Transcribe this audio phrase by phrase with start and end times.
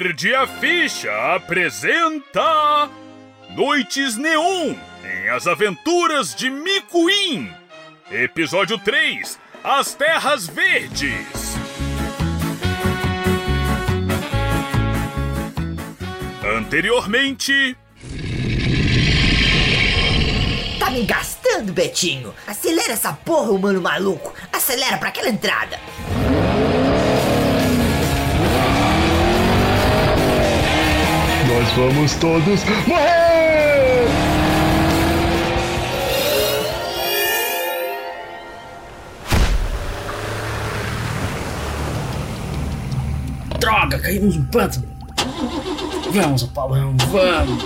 [0.00, 2.88] Verde a Ficha apresenta
[3.50, 7.50] Noites Neon em As Aventuras de Micuim.
[8.08, 11.56] Episódio 3 As Terras Verdes.
[16.56, 17.76] Anteriormente.
[20.78, 22.32] Tá me gastando, Betinho!
[22.46, 24.32] Acelera essa porra, humano maluco!
[24.52, 25.76] Acelera pra aquela entrada!
[31.48, 34.06] Nós vamos todos morrer!
[43.58, 44.86] Droga, caímos no pântano.
[46.12, 47.64] Vamos, Apolão, vamos.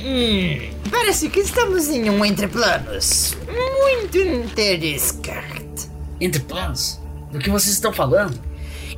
[0.00, 3.36] Hum, parece que estamos em um entre planos.
[3.84, 5.90] Muito interessante.
[6.18, 6.98] Entre planos?
[7.30, 8.40] Do que vocês estão falando?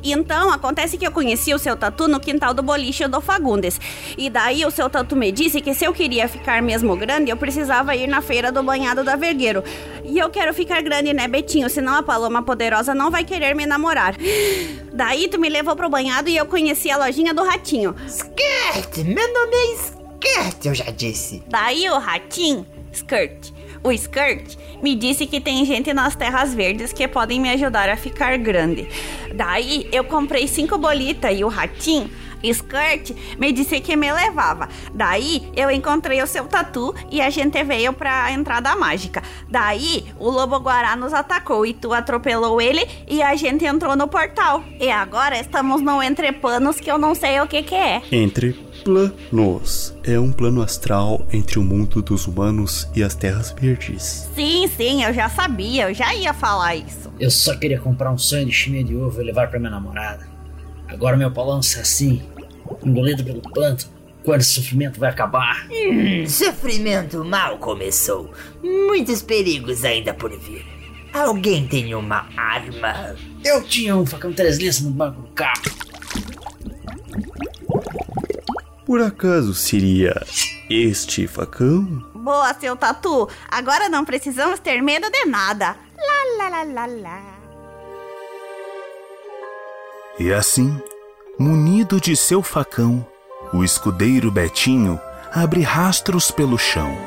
[0.03, 3.81] Então, acontece que eu conheci o seu tatu no quintal do boliche do Fagundes.
[4.17, 7.35] E daí o seu tatu me disse que se eu queria ficar mesmo grande, eu
[7.35, 9.63] precisava ir na feira do banhado da Vergueiro.
[10.05, 11.69] E eu quero ficar grande, né, Betinho?
[11.69, 14.15] Senão a Paloma Poderosa não vai querer me namorar.
[14.93, 17.93] Daí tu me levou pro banhado e eu conheci a lojinha do Ratinho.
[18.07, 18.97] Skirt!
[19.03, 21.43] Meu nome é Skirt, eu já disse.
[21.47, 23.51] Daí o Ratinho, Skirt,
[23.87, 27.97] o Skirt, me disse que tem gente nas terras verdes que podem me ajudar a
[27.97, 28.87] ficar grande.
[29.33, 32.09] Daí eu comprei cinco bolitas e o Ratinho,
[32.43, 34.69] Skirt, me disse que me levava.
[34.93, 39.21] Daí eu encontrei o seu tatu e a gente veio pra entrada mágica.
[39.49, 44.07] Daí o lobo guará nos atacou e tu atropelou ele e a gente entrou no
[44.07, 44.63] portal.
[44.79, 48.01] E agora estamos no entrepanos que eu não sei o que que é.
[48.11, 49.93] Entre planos.
[50.03, 54.29] É um plano astral entre o mundo dos humanos e as terras verdes.
[54.33, 57.11] Sim, sim, eu já sabia, eu já ia falar isso.
[57.19, 60.27] Eu só queria comprar um sonho de ovo e levar pra minha namorada.
[60.87, 62.21] Agora meu balanço é assim,
[62.83, 63.91] engolido pelo pântano.
[64.23, 65.67] Quando esse sofrimento vai acabar?
[65.71, 68.29] Hum, sofrimento mal começou.
[68.61, 70.65] Muitos perigos ainda por vir.
[71.13, 73.15] Alguém tem uma arma?
[73.43, 75.63] Eu tinha um facão três linhas no banco do carro.
[78.85, 80.21] Por acaso seria
[80.69, 81.83] este facão?
[82.13, 83.29] Boa, seu tatu.
[83.49, 85.75] Agora não precisamos ter medo de nada.
[85.97, 87.39] Lá, lá, lá, lá, lá.
[90.19, 90.81] E assim,
[91.39, 93.05] munido de seu facão,
[93.53, 94.99] o escudeiro Betinho
[95.31, 96.97] abre rastros pelo chão.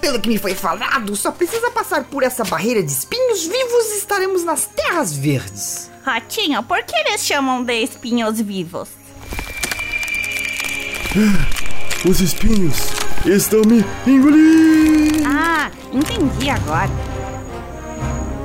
[0.00, 3.98] Pelo que me foi falado, só precisa passar por essa barreira de espinhos vivos e
[3.98, 5.90] estaremos nas terras verdes.
[6.04, 8.90] Ratinho, por que eles chamam de espinhos vivos?
[12.06, 12.76] Os espinhos
[13.24, 15.24] estão me engolindo!
[15.26, 17.13] Ah, entendi agora.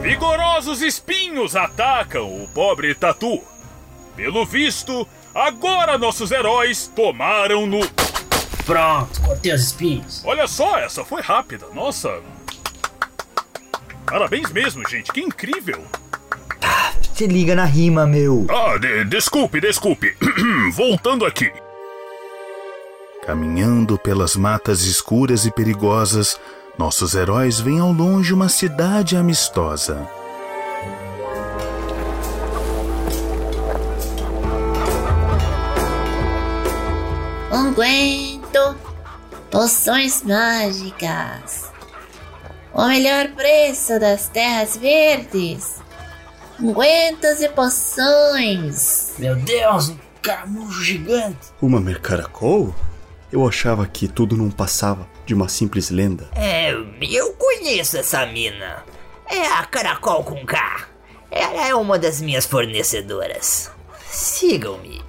[0.09, 3.43] Vigorosos espinhos atacam o pobre Tatu.
[4.15, 7.79] Pelo visto, agora nossos heróis tomaram no.
[8.65, 10.23] Pronto, cortei os espinhos.
[10.25, 12.21] Olha só, essa foi rápida, nossa.
[14.07, 15.79] Parabéns mesmo, gente, que incrível.
[17.13, 18.47] Se liga na rima, meu.
[18.49, 20.17] Ah, de- desculpe, desculpe.
[20.73, 21.51] Voltando aqui.
[23.27, 26.39] Caminhando pelas matas escuras e perigosas,
[26.79, 30.09] nossos heróis veem ao longe uma cidade amistosa.
[37.51, 38.77] Unguento,
[39.51, 41.69] poções mágicas.
[42.73, 45.81] O melhor preço das terras verdes.
[46.61, 49.15] Ungüentos e poções.
[49.19, 51.49] Meu Deus, um caramujo gigante.
[51.61, 52.73] Uma mercaracol?
[53.29, 56.27] Eu achava que tudo não passava de uma simples lenda.
[56.35, 58.83] É, eu conheço essa mina.
[59.29, 60.87] É a Caracol com K.
[61.29, 63.69] Ela é uma das minhas fornecedoras.
[64.09, 65.03] Sigam-me.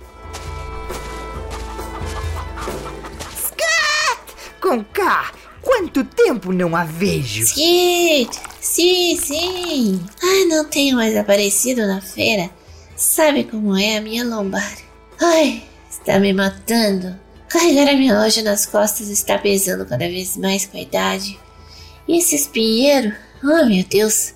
[3.34, 4.20] Scat!
[4.60, 7.44] Com K, quanto tempo não a vejo?
[7.44, 10.04] Skit, sim, sim.
[10.22, 12.50] Ai, não tenho mais aparecido na feira.
[12.94, 14.76] Sabe como é a minha lombar?
[15.18, 17.18] Ai, está me matando.
[17.50, 21.36] Carregar a minha loja nas costas está pesando cada vez mais com a idade.
[22.06, 23.12] E esse espinheiro,
[23.42, 24.34] oh meu Deus,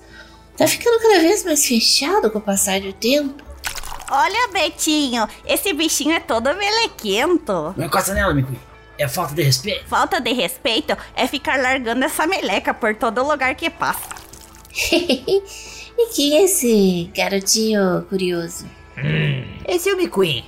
[0.57, 3.41] tá ficando cada vez mais fechado com o passar do tempo.
[4.11, 7.73] Olha, Betinho, esse bichinho é todo melequento.
[7.77, 8.59] Não encosta nela, Mickey.
[8.97, 9.87] É falta de respeito.
[9.87, 14.09] Falta de respeito é ficar largando essa meleca por todo lugar que passa.
[14.91, 18.65] e quem é esse garotinho curioso?
[19.65, 20.45] Esse é o McQueen,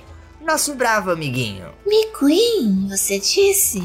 [0.48, 1.66] nosso bravo amiguinho.
[1.86, 3.82] McQueen, você disse?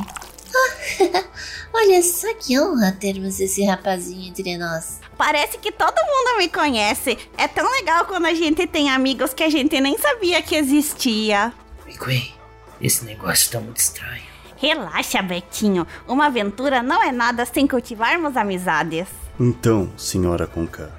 [0.56, 1.24] Ah,
[1.74, 5.01] olha só que honra termos esse rapazinho entre nós.
[5.18, 7.18] Parece que todo mundo me conhece.
[7.38, 11.51] É tão legal quando a gente tem amigos que a gente nem sabia que existia.
[11.86, 12.33] McQueen,
[12.80, 14.24] esse negócio tá muito estranho.
[14.56, 15.86] Relaxa, Betinho.
[16.07, 19.09] Uma aventura não é nada sem cultivarmos amizades.
[19.38, 20.89] Então, senhora Conká,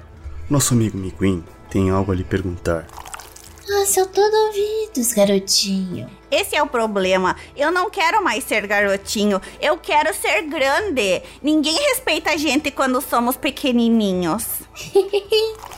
[0.47, 2.85] nosso amigo McQueen tem algo a lhe perguntar.
[3.67, 6.09] Ah, sou todo ouvidos, garotinho.
[6.29, 7.35] Esse é o problema.
[7.55, 9.41] Eu não quero mais ser garotinho.
[9.59, 11.23] Eu quero ser grande.
[11.41, 14.45] Ninguém respeita a gente quando somos pequenininhos.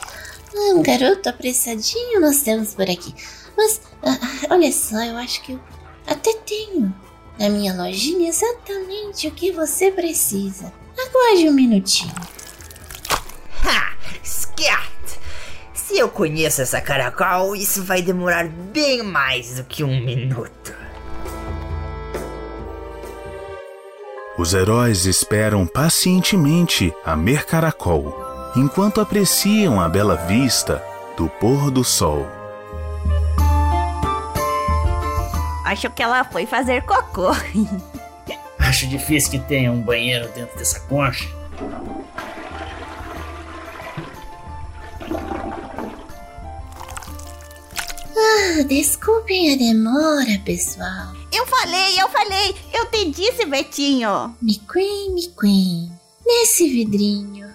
[0.54, 3.14] Um garoto apressadinho nós temos por aqui.
[3.56, 5.60] Mas, ah, ah, olha só, eu acho que eu
[6.06, 6.92] até tenho
[7.38, 10.72] na minha lojinha exatamente o que você precisa.
[10.98, 12.14] Aguarde um minutinho.
[13.64, 13.92] Ha!
[14.24, 14.97] Scat!
[15.88, 20.74] Se eu conheço essa caracol, isso vai demorar bem mais do que um minuto.
[24.36, 28.14] Os heróis esperam pacientemente a Mercaracol,
[28.54, 30.84] enquanto apreciam a bela vista
[31.16, 32.26] do pôr do sol.
[35.64, 37.30] Acho que ela foi fazer cocô.
[38.60, 41.37] Acho difícil que tenha um banheiro dentro dessa concha.
[48.58, 51.14] Ah, desculpem a demora, pessoal.
[51.32, 54.36] Eu falei, eu falei, eu te disse, Betinho.
[54.42, 55.92] McQueen, McQueen,
[56.26, 57.54] nesse vidrinho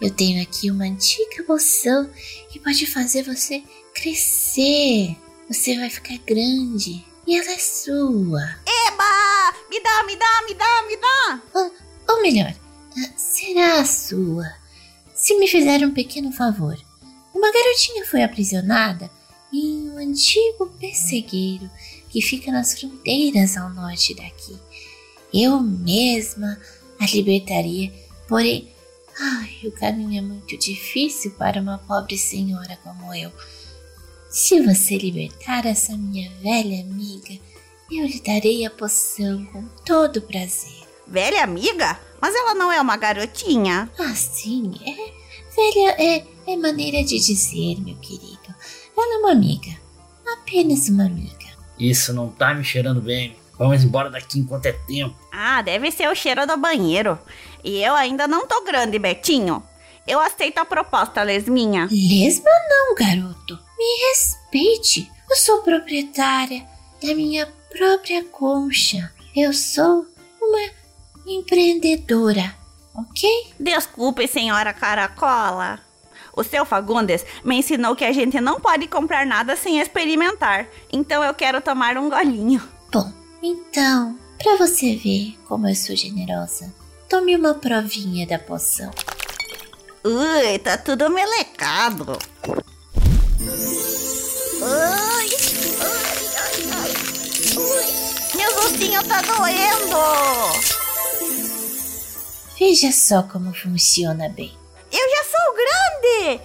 [0.00, 2.08] eu tenho aqui uma antiga poção
[2.48, 3.62] que pode fazer você
[3.94, 5.14] crescer.
[5.50, 8.40] Você vai ficar grande e ela é sua.
[8.86, 9.54] Eba!
[9.68, 11.42] Me dá, me dá, me dá, me dá.
[11.54, 11.74] Ou,
[12.08, 12.54] ou melhor,
[12.96, 14.46] ah, será a sua.
[15.14, 16.78] Se me fizer um pequeno favor.
[17.34, 19.17] Uma garotinha foi aprisionada
[19.52, 21.70] em um antigo pessegueiro
[22.08, 24.56] que fica nas fronteiras ao norte daqui.
[25.32, 26.58] Eu mesma
[26.98, 27.92] a libertaria,
[28.26, 28.68] porém,
[29.18, 33.30] ai, o caminho é muito difícil para uma pobre senhora como eu.
[34.30, 37.38] Se você libertar essa minha velha amiga,
[37.90, 40.86] eu lhe darei a poção com todo prazer.
[41.06, 41.98] Velha amiga?
[42.20, 43.90] Mas ela não é uma garotinha.
[43.98, 45.18] Ah, sim, é.
[45.54, 48.47] Velha é, é maneira de dizer, meu querido.
[49.00, 49.70] Ela é uma amiga.
[50.40, 51.46] Apenas uma amiga.
[51.78, 53.36] Isso não tá me cheirando bem.
[53.58, 55.16] Vamos embora daqui enquanto é tempo.
[55.32, 57.18] Ah, deve ser o cheiro do banheiro.
[57.62, 59.62] E eu ainda não tô grande, Betinho.
[60.06, 61.88] Eu aceito a proposta, Lesminha.
[61.90, 63.58] Lesma não, garoto.
[63.76, 65.10] Me respeite.
[65.28, 66.64] Eu sou proprietária
[67.02, 67.46] da minha
[67.76, 69.12] própria concha.
[69.36, 70.06] Eu sou
[70.40, 70.70] uma
[71.26, 72.54] empreendedora,
[72.94, 73.28] ok?
[73.60, 75.78] Desculpe, senhora Caracola.
[76.38, 80.68] O seu Fagundes me ensinou que a gente não pode comprar nada sem experimentar.
[80.92, 82.62] Então eu quero tomar um golinho.
[82.92, 83.12] Bom,
[83.42, 86.72] então, para você ver como eu sou generosa,
[87.08, 88.92] tome uma provinha da poção.
[90.04, 92.16] Ui, tá tudo melecado.
[94.62, 95.28] Ai,
[95.80, 96.92] ai, ai, ai.
[97.56, 99.98] Ui, meu ossinho tá doendo.
[102.56, 104.57] Veja só como funciona bem.
[105.58, 106.40] Grande!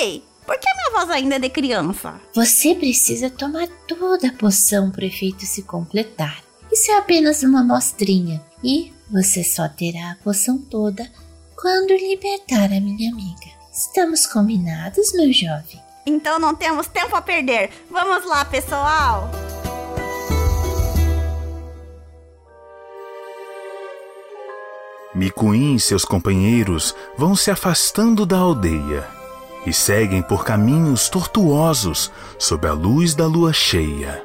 [0.00, 2.20] Ei, por que minha voz ainda é de criança?
[2.34, 6.42] Você precisa tomar toda a poção para o efeito se completar.
[6.70, 11.08] Isso é apenas uma amostrinha e você só terá a poção toda
[11.54, 13.56] quando libertar a minha amiga.
[13.72, 15.80] Estamos combinados, meu jovem?
[16.04, 17.70] Então não temos tempo a perder.
[17.90, 19.30] Vamos lá, pessoal!
[25.16, 29.08] Micuim e seus companheiros vão se afastando da aldeia
[29.64, 34.22] e seguem por caminhos tortuosos sob a luz da lua cheia.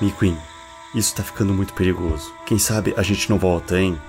[0.00, 0.38] McQueen,
[0.94, 2.32] isso tá ficando muito perigoso.
[2.46, 4.00] Quem sabe a gente não volta, hein?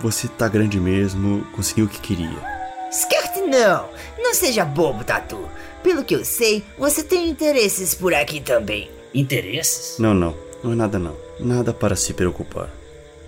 [0.00, 2.42] Você tá grande mesmo, conseguiu o que queria.
[2.90, 3.88] Skirt não!
[4.18, 5.48] Não seja bobo, Tatu.
[5.82, 8.90] Pelo que eu sei, você tem interesses por aqui também.
[9.14, 9.98] Interesses?
[9.98, 11.16] Não, não, não é nada não.
[11.38, 12.70] Nada para se preocupar.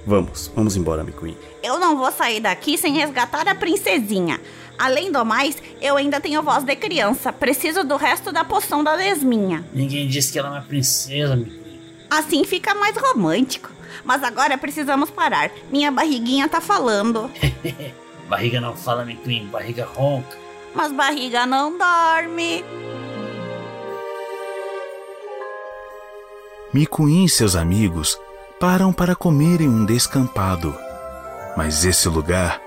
[0.07, 1.37] Vamos, vamos embora, McQueen.
[1.62, 4.41] Eu não vou sair daqui sem resgatar a princesinha.
[4.79, 7.33] Além do mais, eu ainda tenho voz de criança.
[7.33, 9.64] Preciso do resto da poção da lesminha.
[9.73, 11.81] Ninguém disse que ela é uma princesa, McQueen.
[12.11, 13.71] Assim fica mais romântico.
[14.05, 15.50] Mas agora precisamos parar.
[15.71, 17.31] Minha barriguinha tá falando.
[18.29, 19.47] barriga não fala, McQueen.
[19.47, 20.37] Barriga ronca.
[20.75, 22.64] Mas barriga não dorme.
[26.73, 28.19] Micuim e seus amigos
[28.59, 30.75] param para comerem um descampado.
[31.57, 32.61] Mas esse lugar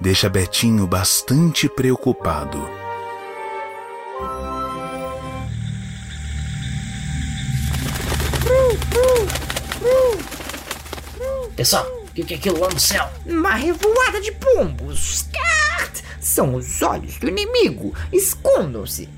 [0.00, 2.66] deixa Betinho bastante preocupado.
[11.54, 11.86] Pessoal,
[12.20, 13.08] o que, é aquilo lá no céu?
[13.24, 15.24] Uma revoada de pombos.
[16.20, 17.94] São os olhos do inimigo.
[18.12, 19.08] Escondam-se.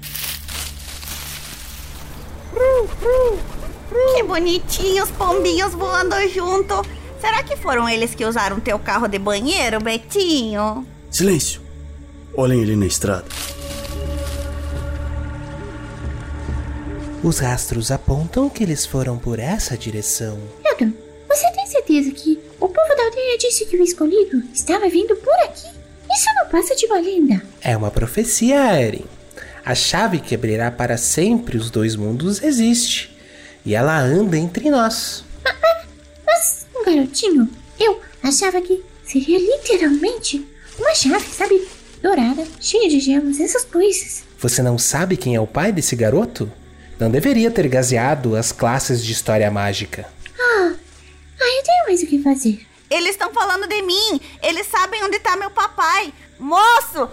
[4.15, 6.85] Que bonitinhos pombinhos voando junto.
[7.21, 10.87] Será que foram eles que usaram teu carro de banheiro, Betinho?
[11.11, 11.61] Silêncio!
[12.37, 13.25] Olhem ali na estrada.
[17.23, 20.39] Os rastros apontam que eles foram por essa direção.
[20.65, 20.93] Eldon,
[21.29, 25.35] você tem certeza que o povo da aldeia disse que o escolhido estava vindo por
[25.41, 25.69] aqui?
[26.11, 27.43] Isso não passa de uma lenda.
[27.61, 29.05] É uma profecia, Eren.
[29.63, 33.15] A chave que abrirá para sempre os dois mundos existe.
[33.67, 35.25] E ela anda entre nós.
[36.27, 40.47] Mas, um garotinho, eu achava que seria literalmente
[40.79, 41.69] uma chave, sabe?
[42.03, 44.23] Dourada, cheia de gemas, essas coisas.
[44.39, 46.51] Você não sabe quem é o pai desse garoto?
[46.99, 50.14] Não deveria ter gaseado as classes de história mágica.
[51.95, 52.67] Mais o que fazer.
[52.91, 54.21] Eles estão falando de mim.
[54.43, 56.13] Eles sabem onde tá meu papai.
[56.41, 57.09] Moço!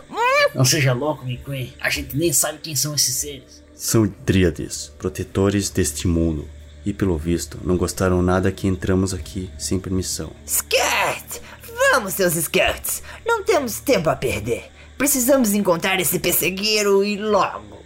[0.55, 1.71] Não seja louco, McQueen.
[1.79, 3.63] A gente nem sabe quem são esses seres.
[3.75, 6.50] São Dríades, protetores deste mundo.
[6.83, 10.31] E pelo visto, não gostaram nada que entramos aqui sem permissão.
[10.47, 11.43] Skirt!
[11.91, 13.03] Vamos, seus skirts!
[13.23, 14.63] Não temos tempo a perder.
[14.97, 17.77] Precisamos encontrar esse pessegueiro e logo.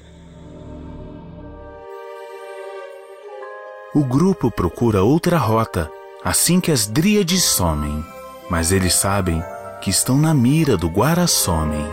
[3.94, 5.92] O grupo procura outra rota
[6.26, 8.04] assim que as dríades somem,
[8.50, 9.44] mas eles sabem
[9.80, 11.86] que estão na mira do Guarasomem.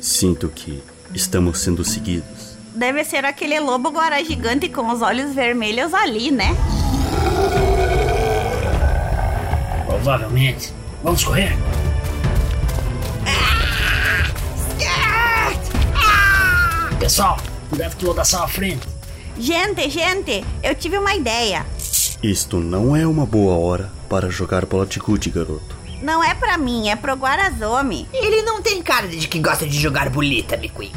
[0.00, 0.82] Sinto que
[1.14, 2.56] estamos sendo seguidos.
[2.74, 6.48] Deve ser aquele lobo guará gigante com os olhos vermelhos ali, né?
[9.86, 10.74] Provavelmente.
[11.02, 11.56] Vamos correr.
[16.98, 18.95] Pessoal, cuidado com o lodação à frente.
[19.38, 21.66] Gente, gente, eu tive uma ideia.
[22.22, 25.76] Isto não é uma boa hora para jogar bola de gude, garoto.
[26.02, 28.08] Não é pra mim, é pro Guarazome.
[28.12, 30.92] Ele não tem cara de que gosta de jogar bolita, McQueen.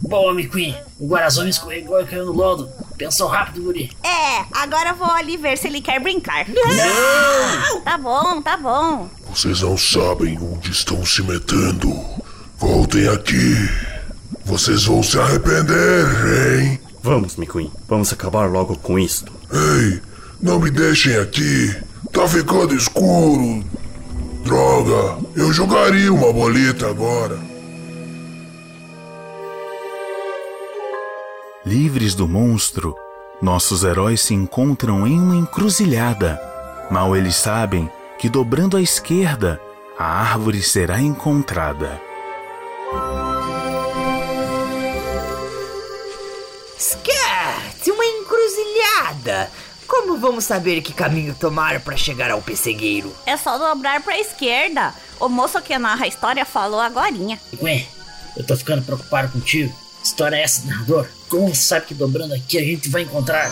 [0.00, 0.74] Boa, McQueen.
[0.98, 2.70] O Guarazome escorregou e caiu no lodo.
[2.96, 3.90] Pensou rápido, guri.
[4.02, 6.46] É, agora eu vou ali ver se ele quer brincar.
[6.48, 7.80] Não!
[7.82, 9.10] Tá bom, tá bom.
[9.28, 11.92] Vocês não sabem onde estão se metendo.
[12.58, 13.54] Voltem aqui.
[14.44, 16.06] Vocês vão se arrepender,
[16.62, 16.80] hein?
[17.02, 17.70] Vamos, McQueen.
[17.88, 19.32] Vamos acabar logo com isto.
[19.52, 20.00] Ei,
[20.40, 21.74] não me deixem aqui.
[22.12, 23.64] Tá ficando escuro.
[24.44, 27.38] Droga, eu jogaria uma bolita agora.
[31.64, 32.94] Livres do monstro,
[33.42, 36.40] nossos heróis se encontram em uma encruzilhada.
[36.90, 39.60] Mal eles sabem que dobrando à esquerda,
[39.98, 42.05] a árvore será encontrada.
[49.86, 53.14] Como vamos saber que caminho tomar para chegar ao pessegueiro?
[53.24, 54.92] É só dobrar pra esquerda.
[55.20, 57.40] O moço que narra a história falou agorinha.
[57.52, 57.86] McQueen,
[58.36, 59.74] eu tô ficando preocupado contigo.
[60.02, 61.06] História é essa, narrador?
[61.28, 63.50] Como você sabe que dobrando aqui a gente vai encontrar?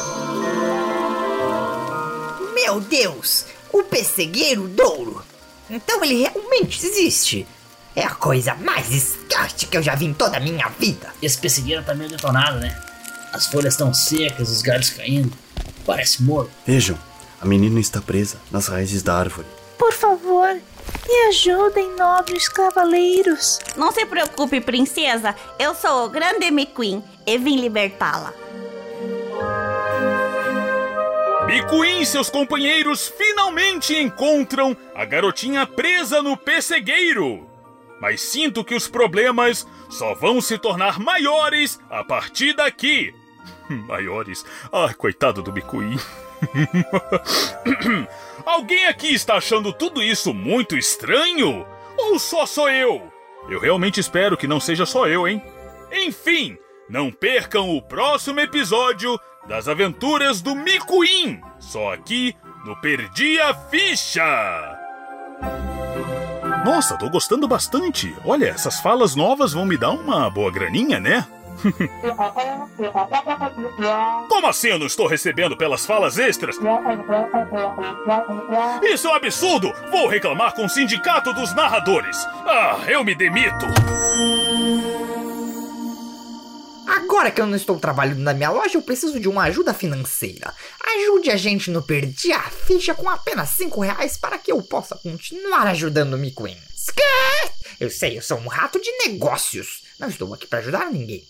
[2.54, 5.24] Meu Deus, o pessegueiro Douro.
[5.68, 7.46] Então ele realmente existe.
[7.96, 11.12] É a coisa mais Skirt que eu já vi em toda a minha vida.
[11.22, 12.76] Esse pessegueiro tá meio detonado, né?
[13.34, 15.36] As folhas estão secas, os galhos caindo.
[15.84, 16.52] Parece morto.
[16.64, 16.96] Vejam,
[17.40, 19.48] a menina está presa nas raízes da árvore.
[19.76, 23.58] Por favor, me ajudem, nobres cavaleiros.
[23.76, 25.34] Não se preocupe, princesa.
[25.58, 28.32] Eu sou o grande McQueen e vim libertá-la.
[31.48, 37.50] McQueen e seus companheiros finalmente encontram a garotinha presa no pessegueiro.
[38.00, 43.12] Mas sinto que os problemas só vão se tornar maiores a partir daqui.
[43.68, 44.44] Maiores?
[44.72, 45.98] Ah, coitado do McQueen.
[48.44, 51.66] Alguém aqui está achando tudo isso muito estranho?
[51.96, 53.12] Ou só sou eu?
[53.48, 55.42] Eu realmente espero que não seja só eu, hein?
[55.92, 63.54] Enfim, não percam o próximo episódio das aventuras do Micuim, só aqui no Perdi a
[63.54, 64.80] Ficha.
[66.64, 68.14] Nossa, tô gostando bastante.
[68.24, 71.26] Olha, essas falas novas vão me dar uma boa graninha, né?
[74.28, 76.56] Como assim eu não estou recebendo pelas falas extras?
[78.82, 79.72] Isso é um absurdo!
[79.90, 82.16] Vou reclamar com o sindicato dos narradores.
[82.46, 83.66] Ah, eu me demito.
[86.86, 90.52] Agora que eu não estou trabalhando na minha loja, eu preciso de uma ajuda financeira.
[90.96, 94.96] Ajude a gente no Perdi a Ficha com apenas 5 reais para que eu possa
[94.96, 96.58] continuar ajudando o McQueen.
[96.76, 97.52] Skirt!
[97.80, 99.82] Eu sei, eu sou um rato de negócios.
[99.98, 101.24] Não estou aqui para ajudar ninguém.